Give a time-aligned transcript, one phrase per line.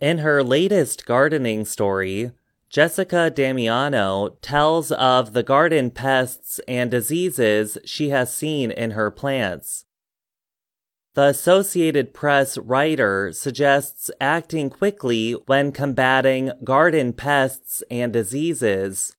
[0.00, 2.32] In her latest gardening story,
[2.70, 9.84] Jessica Damiano tells of the garden pests and diseases she has seen in her plants.
[11.14, 19.16] The Associated Press writer suggests acting quickly when combating garden pests and diseases.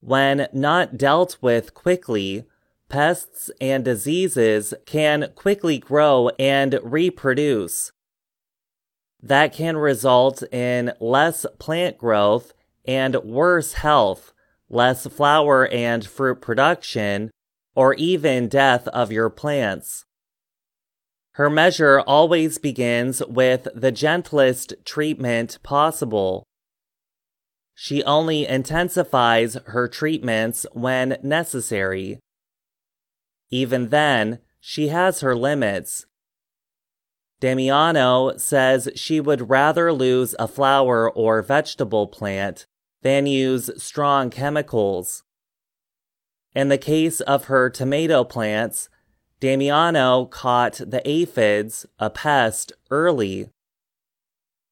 [0.00, 2.44] When not dealt with quickly,
[2.90, 7.92] pests and diseases can quickly grow and reproduce.
[9.26, 12.52] That can result in less plant growth
[12.86, 14.32] and worse health,
[14.70, 17.32] less flower and fruit production,
[17.74, 20.04] or even death of your plants.
[21.32, 26.44] Her measure always begins with the gentlest treatment possible.
[27.74, 32.20] She only intensifies her treatments when necessary.
[33.50, 36.06] Even then, she has her limits.
[37.40, 42.66] Damiano says she would rather lose a flower or vegetable plant
[43.02, 45.22] than use strong chemicals.
[46.54, 48.88] In the case of her tomato plants,
[49.40, 53.50] Damiano caught the aphids, a pest, early.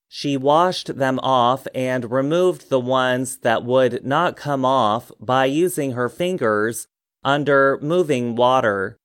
[0.08, 5.92] She washed them off and removed the ones that would not come off by using
[5.92, 6.88] her fingers
[7.22, 8.98] under moving water.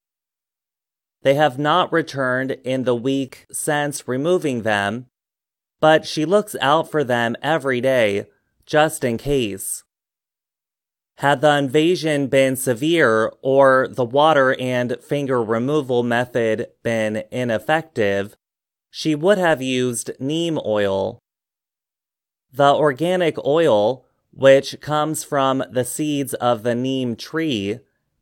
[1.22, 5.08] They have not returned in the week since removing them,
[5.80, 8.28] but she looks out for them every day,
[8.66, 9.84] just in case.
[11.18, 18.38] Had the invasion been severe or the water and finger removal method been ineffective,
[18.90, 21.20] she would have used neem oil.
[22.54, 27.80] The organic oil, which comes from the seeds of the neem tree,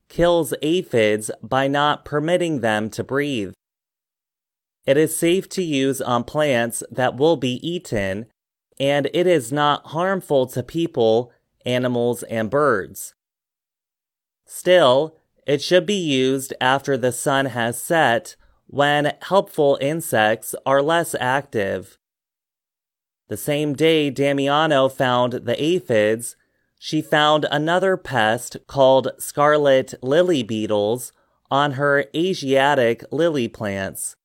[0.09, 3.53] kills aphids by not permitting them to breathe.
[4.86, 8.27] It is safe to use on plants that will be eaten,
[8.80, 11.31] and it is not harmful to people
[11.67, 13.14] animals, and birds.
[14.45, 21.14] Still, it should be used after the sun has set when helpful insects are less
[21.20, 21.98] active.
[23.27, 26.36] The same day Damiano found the aphids,
[26.77, 31.11] she found another pest called scarlet lily beetles
[31.49, 34.15] on her Asiatic lily plants.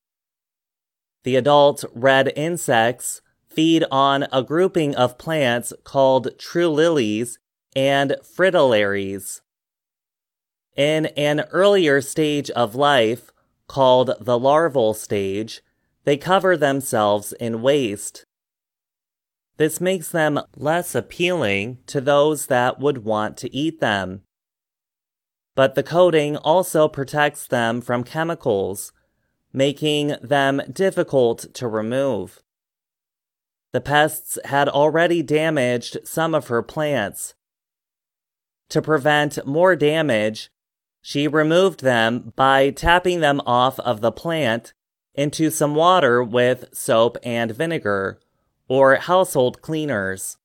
[1.23, 7.39] The adult red insects feed on a grouping of plants called true lilies
[7.75, 9.41] and fritillaries.
[10.75, 13.31] In an earlier stage of life,
[13.67, 15.61] called the larval stage,
[16.03, 18.25] they cover themselves in waste.
[19.57, 24.21] This makes them less appealing to those that would want to eat them.
[25.55, 28.91] But the coating also protects them from chemicals,
[29.51, 32.41] making them difficult to remove.
[33.71, 37.35] The pests had already damaged some of her plants.
[38.69, 40.49] To prevent more damage,
[41.01, 44.73] she removed them by tapping them off of the plant
[45.13, 48.19] into some water with soap and vinegar,
[48.73, 50.37] or household cleaners.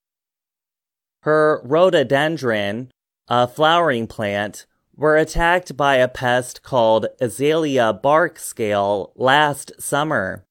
[1.23, 2.91] Her rhododendron,
[3.27, 10.45] a flowering plant, were attacked by a pest called azalea bark scale last summer.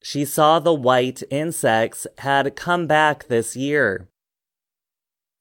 [0.00, 4.08] She saw the white insects had come back this year.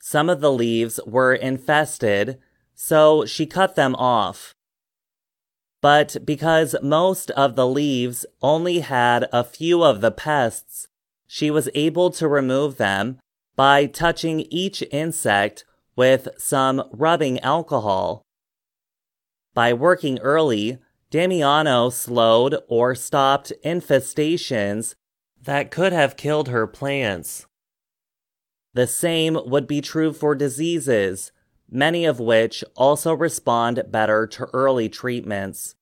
[0.02, 2.40] Some of the leaves were infested,
[2.74, 4.56] so she cut them off.
[5.80, 10.88] But because most of the leaves only had a few of the pests,
[11.34, 13.18] she was able to remove them
[13.56, 18.22] by touching each insect with some rubbing alcohol.
[19.56, 20.78] By working early,
[21.10, 24.94] Damiano slowed or stopped infestations
[25.42, 27.48] that could have killed her plants.
[28.76, 31.32] The same would be true for diseases,
[31.68, 35.74] many of which also respond better to early treatments.